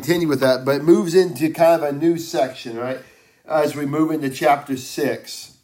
[0.00, 3.00] continue with that, but it moves into kind of a new section, right?
[3.44, 5.56] As we move into chapter 6.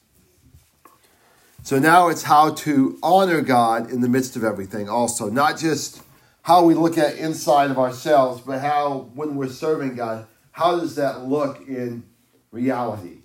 [1.62, 5.30] So now it's how to honor God in the midst of everything, also.
[5.30, 6.02] Not just
[6.42, 10.96] how we look at inside of ourselves, but how, when we're serving God, how does
[10.96, 12.02] that look in
[12.50, 13.18] reality?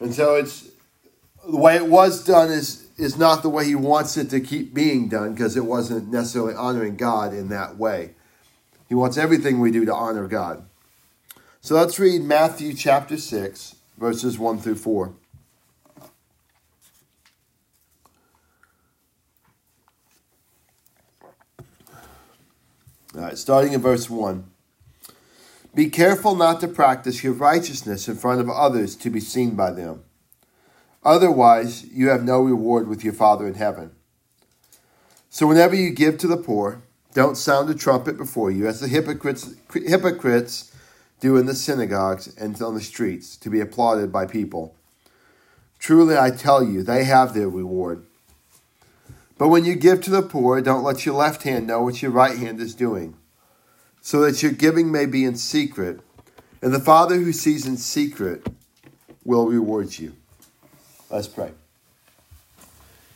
[0.00, 0.68] And so it's
[1.48, 4.72] the way it was done is is not the way he wants it to keep
[4.72, 8.14] being done because it wasn't necessarily honoring God in that way.
[8.88, 10.64] He wants everything we do to honor God.
[11.60, 15.12] So let's read Matthew chapter 6, verses 1 through 4.
[23.14, 24.44] All right, starting in verse 1.
[25.74, 29.72] Be careful not to practice your righteousness in front of others to be seen by
[29.72, 30.04] them.
[31.02, 33.92] Otherwise, you have no reward with your Father in heaven.
[35.30, 36.82] So, whenever you give to the poor,
[37.16, 40.70] don't sound a trumpet before you, as the hypocrites, hypocrites
[41.18, 44.76] do in the synagogues and on the streets, to be applauded by people.
[45.78, 48.04] Truly, I tell you, they have their reward.
[49.38, 52.10] But when you give to the poor, don't let your left hand know what your
[52.10, 53.16] right hand is doing,
[54.02, 56.00] so that your giving may be in secret,
[56.60, 58.46] and the Father who sees in secret
[59.24, 60.14] will reward you.
[61.08, 61.52] Let's pray.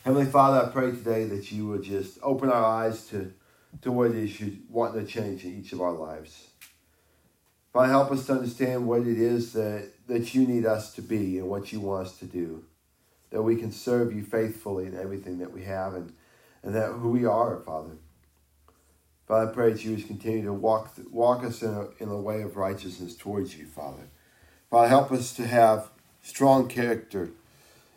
[0.05, 3.31] Heavenly Father, I pray today that you would just open our eyes to,
[3.81, 6.47] to what it is you want to change in each of our lives.
[7.73, 11.39] Father, help us to understand what it is that, that you need us to be
[11.39, 12.65] and what you want us to do.
[13.29, 16.13] That we can serve you faithfully in everything that we have and,
[16.63, 17.95] and that who we are, Father.
[19.25, 22.17] Father, I pray that you would continue to walk, walk us in a, in a
[22.17, 24.09] way of righteousness towards you, Father.
[24.69, 25.89] Father, help us to have
[26.21, 27.29] strong character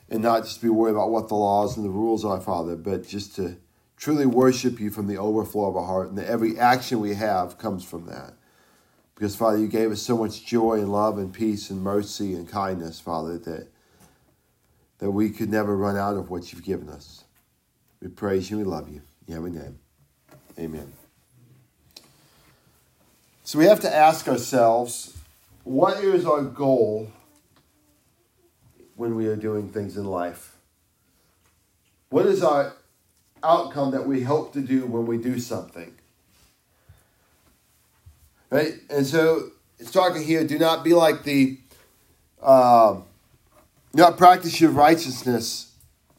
[0.08, 3.06] and not just be worried about what the laws and the rules are, Father, but
[3.06, 3.56] just to
[3.96, 7.58] truly worship you from the overflow of our heart, and that every action we have
[7.58, 8.34] comes from that.
[9.14, 12.48] Because, Father, you gave us so much joy and love and peace and mercy and
[12.48, 13.68] kindness, Father, that,
[14.98, 17.24] that we could never run out of what you've given us.
[18.00, 19.02] We praise you, we love you.
[19.26, 19.78] In every name.
[20.58, 20.92] Amen.
[23.44, 25.16] So we have to ask ourselves,
[25.62, 27.10] what is our goal
[28.96, 30.56] when we are doing things in life?
[32.10, 32.74] What is our
[33.44, 35.94] outcome that we hope to do when we do something?
[38.50, 38.74] Right?
[38.90, 41.58] And so it's talking here do not be like the,
[42.42, 43.00] uh,
[43.92, 45.72] not practice your righteousness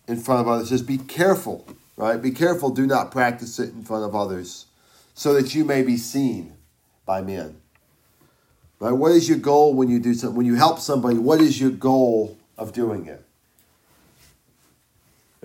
[0.08, 0.70] in front of others.
[0.70, 1.66] Just be careful,
[1.98, 2.22] right?
[2.22, 4.66] Be careful, do not practice it in front of others
[5.14, 6.54] so that you may be seen
[7.06, 7.62] by men.
[8.80, 8.92] Right?
[8.92, 10.36] What is your goal when you do something?
[10.36, 13.25] When you help somebody, what is your goal of doing it.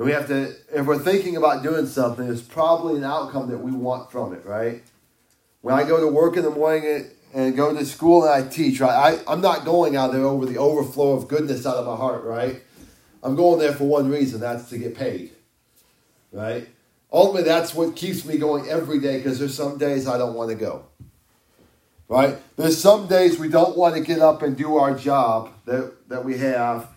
[0.00, 3.58] And we have to, if we're thinking about doing something, it's probably an outcome that
[3.58, 4.82] we want from it, right?
[5.60, 8.80] When I go to work in the morning and go to school and I teach,
[8.80, 9.18] right?
[9.18, 12.24] I, I'm not going out there over the overflow of goodness out of my heart,
[12.24, 12.62] right?
[13.22, 15.32] I'm going there for one reason that's to get paid,
[16.32, 16.66] right?
[17.12, 20.48] Ultimately, that's what keeps me going every day because there's some days I don't want
[20.48, 20.86] to go
[22.08, 22.38] right?
[22.56, 26.24] There's some days we don't want to get up and do our job that, that
[26.24, 26.88] we have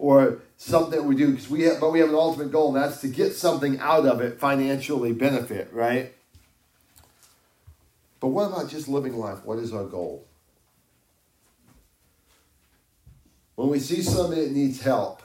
[0.00, 3.02] or something we do because we have, but we have an ultimate goal, and that's
[3.02, 6.14] to get something out of it financially benefit, right?
[8.18, 9.44] But what about just living life?
[9.44, 10.26] What is our goal?
[13.56, 15.22] When we see somebody that needs help,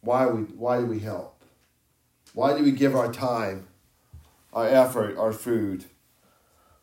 [0.00, 1.42] why we why do we help?
[2.32, 3.66] Why do we give our time,
[4.52, 5.86] our effort, our food?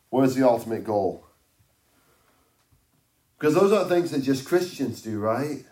[0.10, 1.26] What is the ultimate goal?
[3.40, 5.64] Because those are things that just Christians do, right?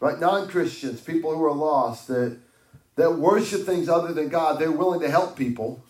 [0.00, 0.18] Right?
[0.18, 2.38] Non Christians, people who are lost, that,
[2.96, 5.82] that worship things other than God, they're willing to help people.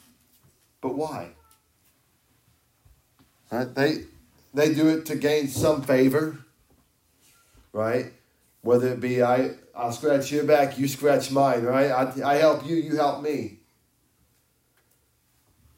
[0.80, 1.30] But why?
[3.50, 3.74] Right?
[3.74, 4.04] They,
[4.52, 6.38] they do it to gain some favor,
[7.72, 8.12] right?
[8.62, 11.90] Whether it be I, I'll scratch your back, you scratch mine, right?
[11.90, 13.58] I, I help you, you help me.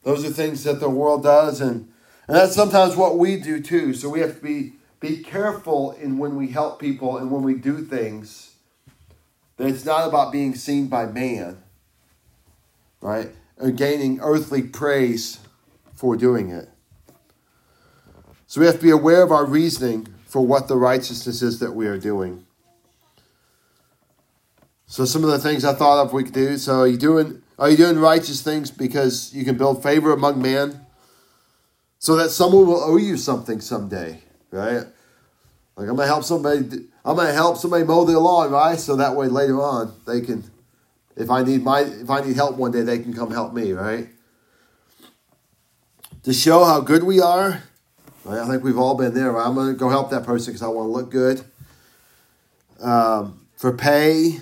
[0.03, 1.91] Those are things that the world does, and,
[2.27, 3.93] and that's sometimes what we do too.
[3.93, 7.53] So we have to be be careful in when we help people and when we
[7.53, 8.55] do things
[9.57, 11.61] that it's not about being seen by man,
[13.01, 13.29] right?
[13.57, 15.39] Or gaining earthly praise
[15.93, 16.69] for doing it.
[18.45, 21.73] So we have to be aware of our reasoning for what the righteousness is that
[21.73, 22.45] we are doing.
[24.85, 26.57] So some of the things I thought of we could do.
[26.57, 30.41] So are you doing are you doing righteous things because you can build favor among
[30.41, 30.85] man?
[31.99, 34.21] So that someone will owe you something someday
[34.51, 34.85] right?
[35.75, 36.87] Like I'm gonna help somebody.
[37.05, 38.79] I'm gonna help somebody mow their lawn, right?
[38.79, 40.43] So that way later on they can,
[41.15, 43.71] if I need my, if I need help one day, they can come help me,
[43.73, 44.09] right?
[46.27, 47.63] to show how good we are.
[48.29, 49.37] I think we've all been there.
[49.37, 51.41] I'm going to go help that person because I want to look good.
[52.81, 54.41] Um, for pay,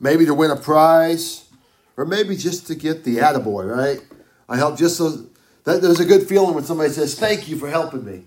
[0.00, 1.50] maybe to win a prize,
[1.98, 4.00] or maybe just to get the attaboy, right?
[4.48, 5.26] I help just so
[5.64, 8.24] that there's a good feeling when somebody says, Thank you for helping me,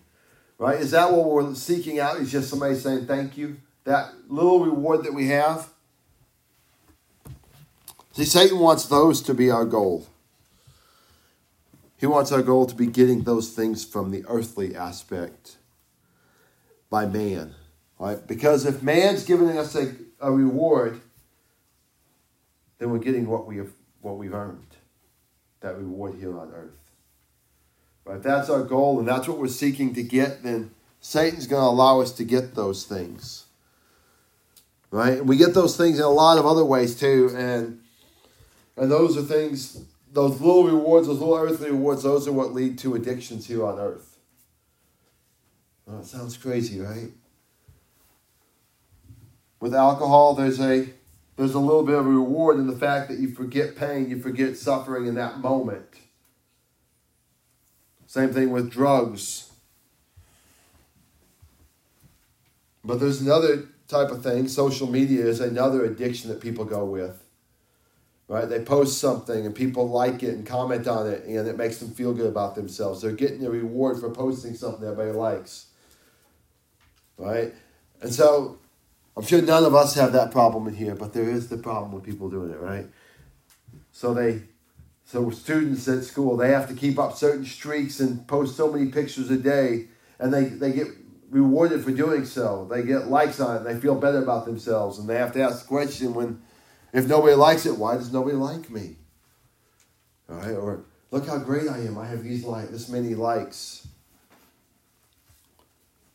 [0.57, 0.79] right?
[0.79, 2.17] Is that what we're seeking out?
[2.17, 3.57] Is just somebody saying thank you?
[3.83, 5.69] That little reward that we have?
[8.13, 10.07] See, Satan wants those to be our goal.
[11.97, 15.57] He wants our goal to be getting those things from the earthly aspect
[16.89, 17.55] by man.
[17.99, 18.25] Right?
[18.25, 21.01] Because if man's giving us a, a reward,
[22.77, 24.75] then we're getting what we have what we've earned.
[25.61, 26.84] That reward here on earth.
[28.07, 30.71] If that's our goal and that's what we're seeking to get, then
[31.01, 33.45] Satan's going to allow us to get those things.
[34.91, 35.17] Right?
[35.19, 37.31] And we get those things in a lot of other ways too.
[37.35, 37.81] And
[38.77, 42.77] and those are things, those little rewards, those little earthly rewards, those are what lead
[42.79, 44.17] to addictions here on earth.
[45.87, 47.11] Oh, it sounds crazy, right?
[49.59, 50.87] With alcohol, there's a
[51.37, 54.19] there's a little bit of a reward in the fact that you forget pain, you
[54.19, 55.85] forget suffering in that moment.
[58.15, 59.51] Same thing with drugs.
[62.83, 64.47] But there's another type of thing.
[64.47, 67.21] Social media is another addiction that people go with
[68.27, 68.49] right?
[68.49, 71.91] They post something and people like it and comment on it, and it makes them
[71.91, 73.01] feel good about themselves.
[73.01, 75.67] They're getting a reward for posting something that everybody likes,
[77.17, 77.53] right?
[78.01, 78.57] And so
[79.15, 81.91] I'm sure none of us have that problem in here, but there is the problem
[81.91, 82.87] with people doing it, right?
[83.91, 84.41] So they,
[85.05, 88.91] so students at school, they have to keep up certain streaks and post so many
[88.91, 89.87] pictures a day,
[90.19, 90.87] and they, they get
[91.29, 92.67] rewarded for doing so.
[92.69, 95.41] They get likes on it, and they feel better about themselves, and they have to
[95.41, 96.41] ask the question when
[96.91, 98.95] if nobody likes it, why does nobody like me?
[100.29, 101.97] All right, or look how great I am.
[101.97, 103.87] I have these like this many likes.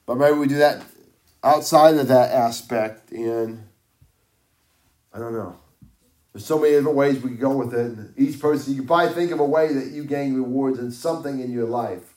[0.07, 0.83] But maybe we do that
[1.45, 3.69] outside of that aspect and
[5.13, 5.57] I don't know.
[6.33, 7.87] There's so many different ways we can go with it.
[7.87, 10.93] And each person, you can probably think of a way that you gain rewards in
[10.93, 12.15] something in your life.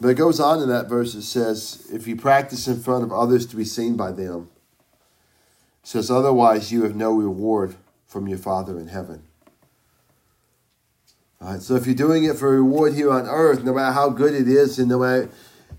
[0.00, 3.12] But it goes on in that verse, it says, if you practice in front of
[3.12, 4.50] others to be seen by them,
[5.80, 9.22] it says, otherwise you have no reward from your Father in heaven.
[11.40, 14.08] All right, so if you're doing it for reward here on earth, no matter how
[14.08, 15.30] good it is, and no matter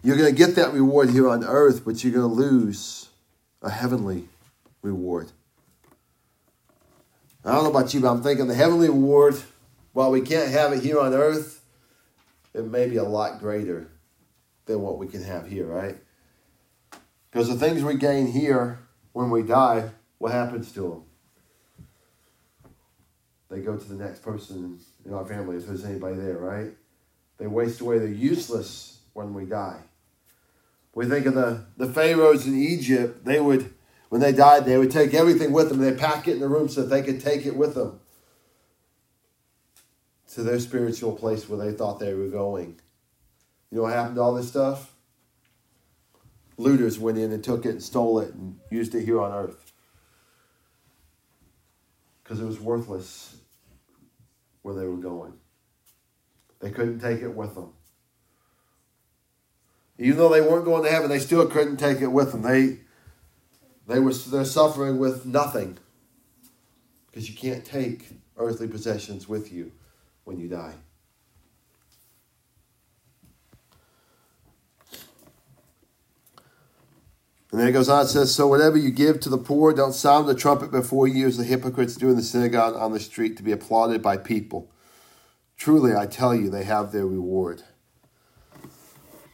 [0.03, 3.09] you're going to get that reward here on earth, but you're going to lose
[3.61, 4.27] a heavenly
[4.81, 5.31] reward.
[7.45, 9.35] I don't know about you, but I'm thinking the heavenly reward,
[9.93, 11.63] while we can't have it here on earth,
[12.53, 13.87] it may be a lot greater
[14.65, 15.97] than what we can have here, right?
[17.31, 18.79] Because the things we gain here
[19.13, 19.89] when we die,
[20.19, 21.03] what happens to them?
[23.49, 26.71] They go to the next person in our family, if there's anybody there, right?
[27.37, 27.99] They waste away.
[27.99, 29.79] They're useless when we die.
[30.95, 33.73] We think of the, the pharaohs in Egypt, they would,
[34.09, 35.79] when they died, they would take everything with them.
[35.79, 37.99] They pack it in the room so that they could take it with them
[40.33, 42.79] to their spiritual place where they thought they were going.
[43.71, 44.93] You know what happened to all this stuff?
[46.57, 49.73] Looters went in and took it and stole it and used it here on earth.
[52.23, 53.35] Because it was worthless
[54.61, 55.33] where they were going.
[56.59, 57.73] They couldn't take it with them.
[60.03, 62.41] Even though they weren't going to heaven, they still couldn't take it with them.
[62.41, 62.79] They
[63.87, 65.77] they were they're suffering with nothing.
[67.07, 69.71] Because you can't take earthly possessions with you
[70.25, 70.73] when you die.
[77.51, 79.93] And then it goes on, it says, So whatever you give to the poor, don't
[79.93, 83.37] sound the trumpet before you as the hypocrites do in the synagogue on the street
[83.37, 84.69] to be applauded by people.
[85.55, 87.63] Truly, I tell you, they have their reward.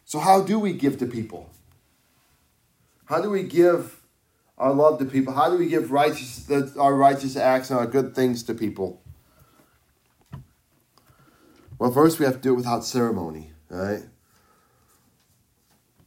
[0.09, 1.51] So, how do we give to people?
[3.05, 4.01] How do we give
[4.57, 5.33] our love to people?
[5.33, 6.49] How do we give righteous,
[6.79, 9.03] our righteous acts and our good things to people?
[11.77, 14.01] Well, first we have to do it without ceremony, right?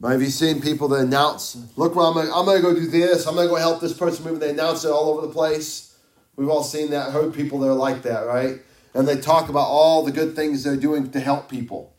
[0.02, 3.24] Have you seen people that announce, look, well, I'm going I'm to go do this,
[3.28, 5.32] I'm going to go help this person move, and they announce it all over the
[5.32, 5.96] place?
[6.34, 8.62] We've all seen that, heard people that are like that, right?
[8.94, 11.94] And they talk about all the good things they're doing to help people.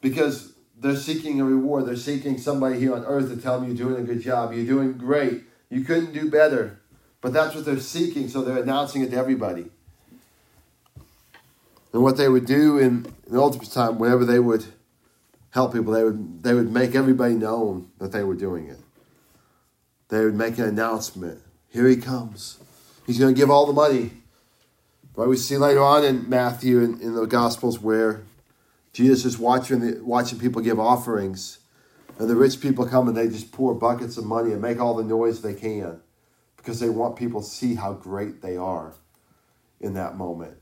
[0.00, 0.51] Because
[0.82, 1.86] they're seeking a reward.
[1.86, 4.52] They're seeking somebody here on earth to tell them you're doing a good job.
[4.52, 5.44] You're doing great.
[5.70, 6.80] You couldn't do better.
[7.20, 9.70] But that's what they're seeking, so they're announcing it to everybody.
[11.92, 14.64] And what they would do in, in the ultimate time, whenever they would
[15.50, 18.78] help people, they would they would make everybody know that they were doing it.
[20.08, 21.40] They would make an announcement.
[21.68, 22.58] Here he comes.
[23.06, 24.10] He's going to give all the money.
[25.14, 28.22] But we see later on in Matthew in, in the Gospels where
[28.92, 31.58] Jesus is watching the, watching people give offerings,
[32.18, 34.94] and the rich people come and they just pour buckets of money and make all
[34.94, 36.00] the noise they can
[36.56, 38.92] because they want people to see how great they are
[39.80, 40.58] in that moment.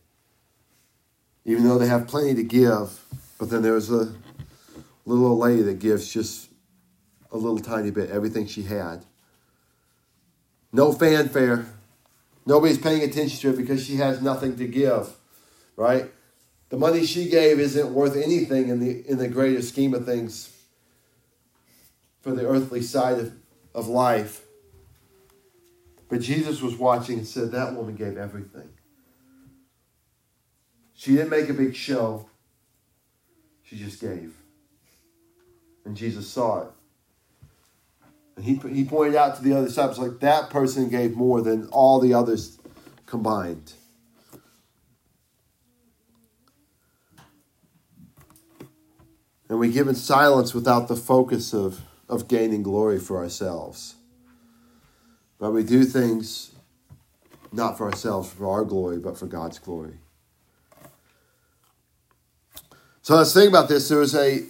[1.44, 3.04] Even though they have plenty to give,
[3.38, 4.14] but then there's a
[5.04, 6.48] little old lady that gives just
[7.32, 9.04] a little tiny bit, everything she had.
[10.72, 11.66] No fanfare.
[12.46, 15.14] Nobody's paying attention to it because she has nothing to give,
[15.76, 16.10] right?
[16.70, 20.56] The money she gave isn't worth anything in the in the greater scheme of things
[22.20, 23.32] for the earthly side of,
[23.74, 24.44] of life.
[26.08, 28.68] But Jesus was watching and said, That woman gave everything.
[30.94, 32.28] She didn't make a big show,
[33.62, 34.34] she just gave.
[35.84, 36.68] And Jesus saw it.
[38.36, 41.68] And he, he pointed out to the other disciples, like, that person gave more than
[41.68, 42.58] all the others
[43.06, 43.72] combined.
[49.50, 53.96] And we give in silence without the focus of, of gaining glory for ourselves.
[55.40, 56.52] But we do things
[57.52, 59.94] not for ourselves, for our glory, but for God's glory.
[63.02, 63.88] So let's think about this.
[63.88, 64.44] There was a,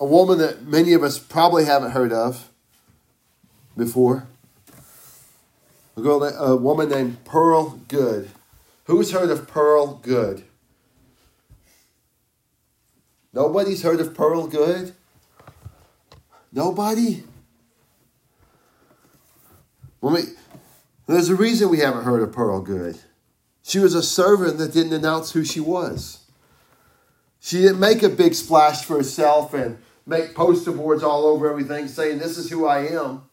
[0.00, 2.50] a woman that many of us probably haven't heard of
[3.76, 4.26] before.
[5.96, 8.30] A, girl, a woman named Pearl Goode.
[8.86, 10.42] Who's heard of Pearl Goode?
[13.36, 14.94] Nobody's heard of Pearl Goode?
[16.50, 17.22] Nobody?
[20.00, 20.22] Well, me,
[21.06, 22.98] there's a reason we haven't heard of Pearl Goode.
[23.62, 26.20] She was a servant that didn't announce who she was.
[27.38, 29.76] She didn't make a big splash for herself and
[30.06, 33.24] make poster boards all over everything saying, This is who I am.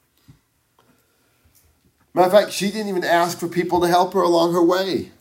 [2.14, 5.12] Matter of fact, she didn't even ask for people to help her along her way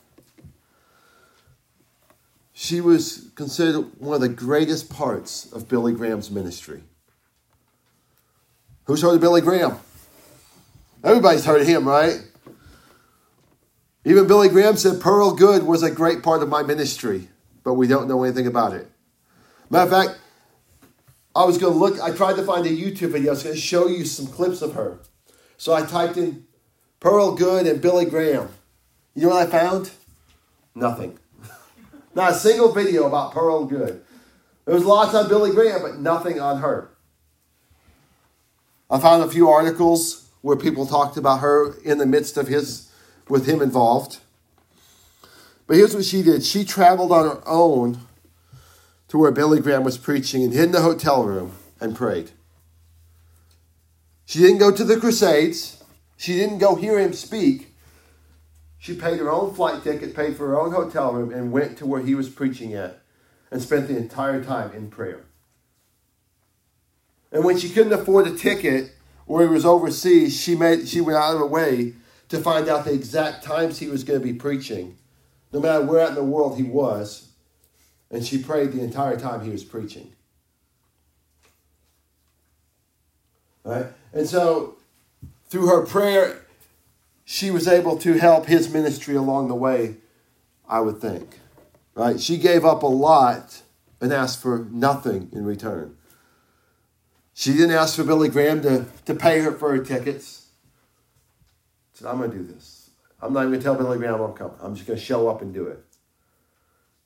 [2.72, 6.82] she was considered one of the greatest parts of Billy Graham's ministry.
[8.84, 9.78] Who's heard of Billy Graham?
[11.04, 12.18] Everybody's heard of him, right?
[14.06, 17.28] Even Billy Graham said Pearl Goode was a great part of my ministry,
[17.62, 18.90] but we don't know anything about it.
[19.68, 20.20] Matter of fact,
[21.36, 23.32] I was going to look, I tried to find a YouTube video.
[23.32, 24.98] I was going to show you some clips of her.
[25.58, 26.46] So I typed in
[27.00, 28.48] Pearl Goode and Billy Graham.
[29.14, 29.90] You know what I found?
[30.74, 31.18] Nothing.
[32.14, 34.02] Not a single video about Pearl Goode.
[34.64, 36.90] There was lots on Billy Graham, but nothing on her.
[38.90, 42.90] I found a few articles where people talked about her in the midst of his,
[43.28, 44.18] with him involved.
[45.66, 48.00] But here's what she did she traveled on her own
[49.08, 52.32] to where Billy Graham was preaching and hid in the hotel room and prayed.
[54.26, 55.82] She didn't go to the Crusades,
[56.16, 57.71] she didn't go hear him speak.
[58.82, 61.86] She paid her own flight ticket, paid for her own hotel room, and went to
[61.86, 62.98] where he was preaching at
[63.48, 65.20] and spent the entire time in prayer.
[67.30, 68.90] And when she couldn't afford a ticket
[69.24, 71.94] or he was overseas, she made she went out of her way
[72.28, 74.98] to find out the exact times he was going to be preaching,
[75.52, 77.28] no matter where in the world he was.
[78.10, 80.10] And she prayed the entire time he was preaching.
[83.62, 83.86] Right?
[84.12, 84.78] And so
[85.48, 86.41] through her prayer
[87.24, 89.96] she was able to help his ministry along the way,
[90.68, 91.38] I would think.
[91.94, 92.20] Right?
[92.20, 93.62] She gave up a lot
[94.00, 95.96] and asked for nothing in return.
[97.34, 100.46] She didn't ask for Billy Graham to, to pay her for her tickets.
[101.92, 102.90] She said, I'm going to do this.
[103.20, 104.56] I'm not even going to tell Billy Graham I'm coming.
[104.60, 105.78] I'm just going to show up and do it.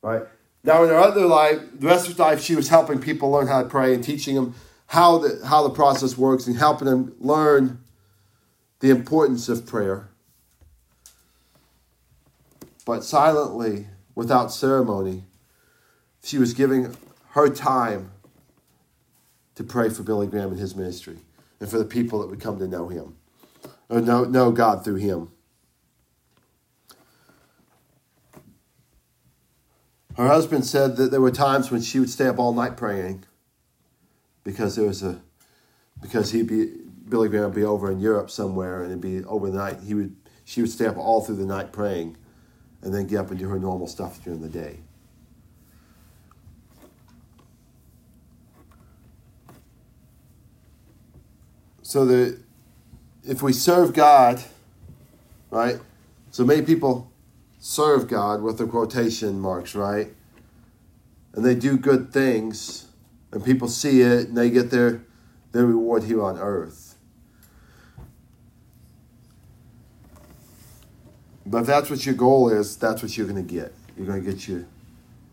[0.02, 0.22] Right?
[0.64, 3.46] Now, in her other life, the rest of her life, she was helping people learn
[3.46, 4.54] how to pray and teaching them
[4.86, 7.80] how the, how the process works and helping them learn
[8.80, 10.08] the importance of prayer.
[12.84, 15.24] But silently, without ceremony,
[16.22, 16.96] she was giving
[17.30, 18.12] her time
[19.54, 21.18] to pray for Billy Graham and his ministry
[21.60, 23.16] and for the people that would come to know him
[23.88, 25.30] or know, know God through him.
[30.16, 33.24] Her husband said that there were times when she would stay up all night praying
[34.44, 35.20] because there was a
[36.00, 36.72] because he'd be
[37.08, 39.80] Billy Graham would be over in Europe somewhere and it'd be overnight.
[39.80, 42.16] He would she would stay up all through the night praying
[42.82, 44.78] and then get up and do her normal stuff during the day.
[51.82, 52.40] So that
[53.24, 54.42] if we serve God,
[55.50, 55.80] right?
[56.30, 57.10] So many people
[57.58, 60.12] serve God with the quotation marks, right?
[61.32, 62.86] And they do good things,
[63.32, 65.02] and people see it, and they get their,
[65.50, 66.85] their reward here on earth.
[71.46, 73.72] But if that's what your goal is, that's what you're going to get.
[73.96, 74.66] You're going to get your,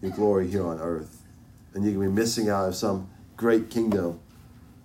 [0.01, 1.23] your glory here on earth.
[1.73, 4.19] And you're going to be missing out of some great kingdom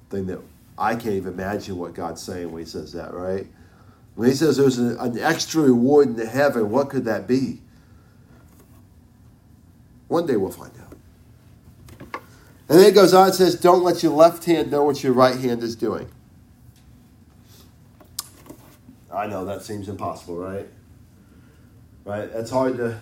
[0.08, 0.40] thing that
[0.78, 3.46] I can't even imagine what God's saying when He says that, right?
[4.14, 7.60] When He says there's an, an extra reward in heaven, what could that be?
[10.08, 10.88] One day we'll find out.
[12.70, 15.12] And then it goes on and says, Don't let your left hand know what your
[15.12, 16.10] right hand is doing.
[19.12, 20.68] I know that seems impossible, right?
[22.08, 22.32] Right?
[22.32, 22.98] That's hard to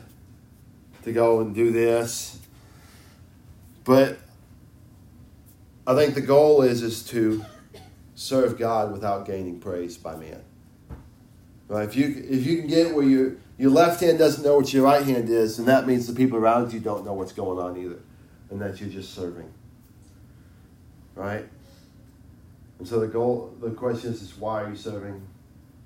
[1.04, 2.40] to go and do this.
[3.84, 4.18] But
[5.86, 7.44] I think the goal is is to
[8.16, 10.42] serve God without gaining praise by man.
[11.68, 11.88] Right?
[11.88, 14.82] If you if you can get where your your left hand doesn't know what your
[14.82, 17.76] right hand is, and that means the people around you don't know what's going on
[17.80, 18.00] either,
[18.50, 19.48] and that you're just serving.
[21.14, 21.46] Right?
[22.80, 25.24] And so the goal, the question is, is why are you serving?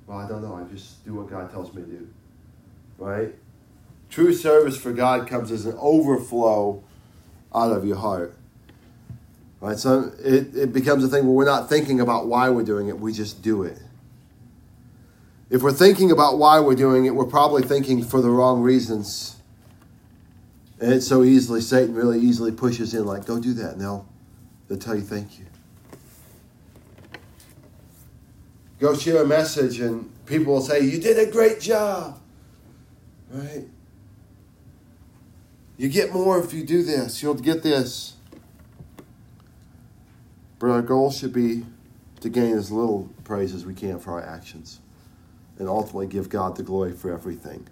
[0.07, 0.55] Well, I don't know.
[0.55, 2.09] I just do what God tells me to do.
[3.01, 3.35] Right?
[4.11, 6.85] True service for God comes as an overflow
[7.55, 8.37] out of your heart.
[9.61, 9.79] Right?
[9.79, 13.01] So it, it becomes a thing where we're not thinking about why we're doing it,
[13.01, 13.79] we just do it.
[15.49, 19.37] If we're thinking about why we're doing it, we're probably thinking for the wrong reasons.
[20.81, 23.73] And it's so easily, Satan really easily pushes in, like, go do that.
[23.73, 24.07] And they'll,
[24.69, 25.47] they'll tell you thank you.
[28.79, 32.19] Go share a message, and people will say, You did a great job.
[33.31, 33.67] Right?
[35.77, 37.23] You get more if you do this.
[37.23, 38.15] You'll get this.
[40.59, 41.65] But our goal should be
[42.21, 44.81] to gain as little praise as we can for our actions
[45.59, 47.67] and ultimately give God the glory for everything.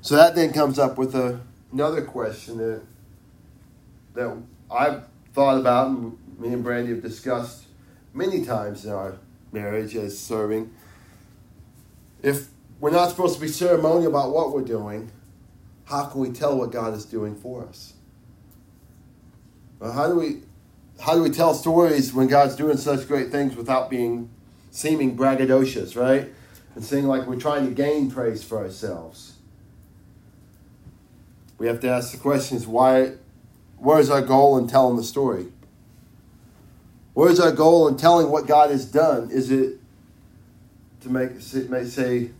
[0.00, 1.40] So that then comes up with a,
[1.72, 2.82] another question that,
[4.14, 4.36] that
[4.70, 7.64] I've thought about and me and Brandy have discussed
[8.12, 9.16] many times in our
[9.52, 10.72] marriage as serving.
[12.24, 12.46] If
[12.80, 15.12] we're not supposed to be ceremonial about what we're doing,
[15.84, 17.92] how can we tell what God is doing for us?
[19.78, 20.40] Well, how do we
[21.00, 24.30] how do we tell stories when God's doing such great things without being
[24.70, 26.32] seeming braggadocious, right?
[26.74, 29.34] And seeming like we're trying to gain praise for ourselves.
[31.58, 33.16] We have to ask the questions why
[33.76, 35.48] where is our goal in telling the story?
[37.12, 39.30] Where is our goal in telling what God has done?
[39.30, 39.78] Is it
[41.04, 42.30] to make, may say,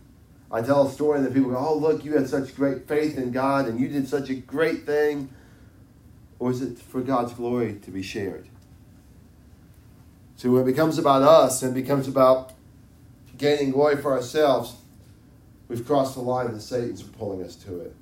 [0.51, 3.17] I tell a story and then people go, oh, look, you had such great faith
[3.17, 5.29] in God and you did such a great thing?
[6.37, 8.47] Or is it for God's glory to be shared?
[10.35, 12.53] So when it becomes about us and becomes about
[13.37, 14.75] gaining glory for ourselves,
[15.67, 17.95] we've crossed the line and Satan's pulling us to it.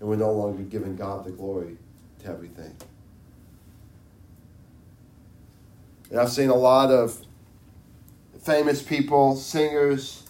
[0.00, 1.76] And we're no longer giving God the glory
[2.20, 2.76] to everything.
[6.10, 7.20] And I've seen a lot of
[8.48, 10.22] famous people, singers,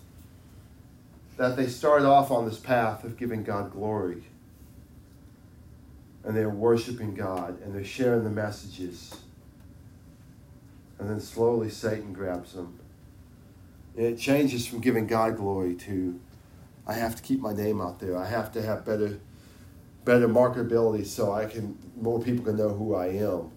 [1.37, 4.24] that they start off on this path of giving God glory.
[6.24, 9.14] And they're worshiping God and they're sharing the messages.
[10.98, 12.81] And then slowly Satan grabs them.
[13.96, 16.18] And it changes from giving God glory to
[16.88, 18.16] I have to keep my name out there.
[18.16, 19.20] I have to have better
[20.04, 23.52] better marketability so I can more people can know who I am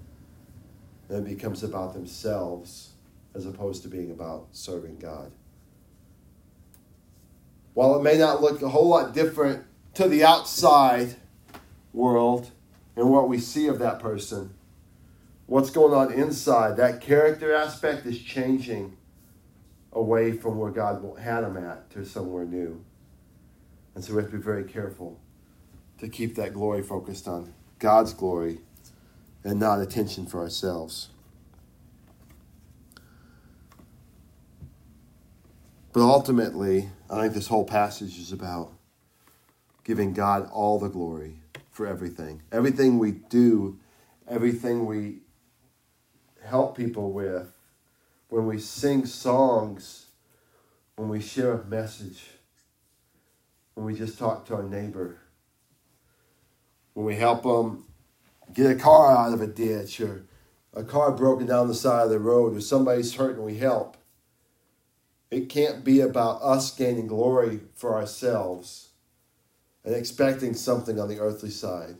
[1.07, 2.90] then it becomes about themselves
[3.33, 5.31] as opposed to being about serving God.
[7.73, 9.63] While it may not look a whole lot different
[9.93, 11.15] to the outside
[11.93, 12.51] world
[12.95, 14.53] and what we see of that person,
[15.45, 18.97] what's going on inside, that character aspect is changing
[19.93, 22.83] away from where God had them at to somewhere new.
[23.95, 25.19] And so we have to be very careful
[25.99, 28.59] to keep that glory focused on God's glory
[29.43, 31.09] and not attention for ourselves.
[35.93, 38.71] But ultimately, I think this whole passage is about
[39.83, 42.43] giving God all the glory for everything.
[42.51, 43.77] Everything we do,
[44.27, 45.19] everything we
[46.45, 47.51] help people with,
[48.29, 50.05] when we sing songs,
[50.95, 52.23] when we share a message,
[53.73, 55.17] when we just talk to our neighbor,
[56.93, 57.83] when we help them
[58.53, 60.23] get a car out of a ditch or
[60.73, 63.97] a car broken down the side of the road or somebody's hurt and we help.
[65.31, 68.89] It can't be about us gaining glory for ourselves
[69.85, 71.95] and expecting something on the earthly side,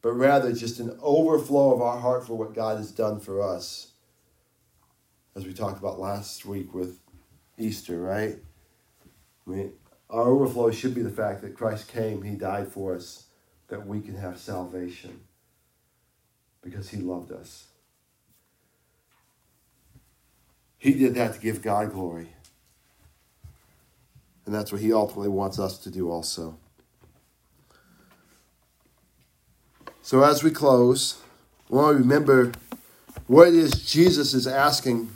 [0.00, 3.92] but rather just an overflow of our heart for what God has done for us.
[5.36, 6.98] As we talked about last week with
[7.58, 8.38] Easter, right?
[9.46, 9.72] I mean,
[10.08, 13.26] our overflow should be the fact that Christ came, He died for us,
[13.68, 15.20] that we can have salvation
[16.62, 17.66] because he loved us.
[20.84, 22.28] He did that to give God glory.
[24.44, 26.58] And that's what He ultimately wants us to do also.
[30.02, 31.22] So as we close,
[31.70, 32.52] want to remember
[33.26, 35.08] what it is Jesus is asking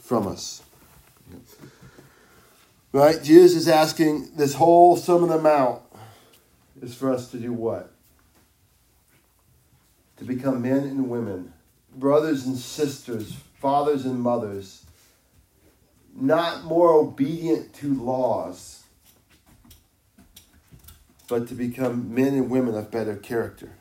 [0.00, 0.60] from us.
[2.90, 3.22] Right?
[3.22, 5.82] Jesus is asking this whole Sermon on the Mount
[6.82, 7.92] is for us to do what?
[10.16, 11.52] To become men and women,
[11.94, 14.79] brothers and sisters, fathers and mothers,
[16.20, 18.84] not more obedient to laws,
[21.28, 23.72] but to become men and women of better character,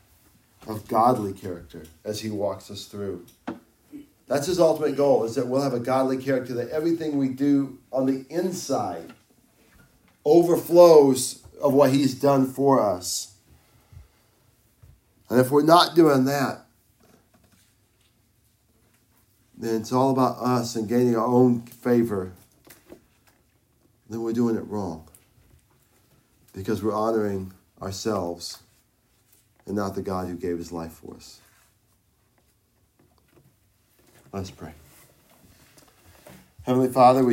[0.68, 3.26] of godly character, as he walks us through.
[4.28, 7.80] That's his ultimate goal, is that we'll have a godly character, that everything we do
[7.92, 9.14] on the inside
[10.24, 13.34] overflows of what he's done for us.
[15.30, 16.66] And if we're not doing that,
[19.60, 22.32] then it's all about us and gaining our own favor,
[24.10, 25.08] then we're doing it wrong.
[26.54, 28.64] Because we're honoring ourselves
[29.66, 31.42] and not the God who gave his life for us.
[34.32, 34.74] Let's pray.
[36.64, 37.28] Heavenly Father, we